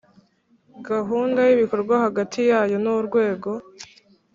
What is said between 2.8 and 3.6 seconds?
n Urwego